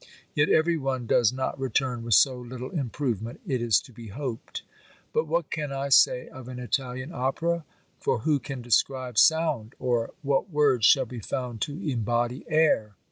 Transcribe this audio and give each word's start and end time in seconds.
Yet 0.33 0.49
every 0.49 0.77
one 0.77 1.05
does 1.05 1.31
not 1.31 1.59
return 1.59 2.01
with 2.03 2.15
so 2.15 2.39
little 2.39 2.71
improvement, 2.71 3.39
it 3.45 3.61
is 3.61 3.79
to 3.81 3.93
be 3.93 4.07
hoped. 4.07 4.63
But 5.13 5.27
what 5.27 5.51
can 5.51 5.71
I 5.71 5.89
say 5.89 6.27
of 6.29 6.47
an 6.47 6.57
Italian 6.57 7.11
opera? 7.13 7.65
For 7.99 8.21
who 8.21 8.39
can 8.39 8.63
describe 8.63 9.19
sound! 9.19 9.75
Or 9.77 10.09
what 10.23 10.49
words 10.49 10.87
shall 10.87 11.05
be 11.05 11.19
found 11.19 11.61
to 11.61 11.79
embody 11.87 12.45
air? 12.49 12.95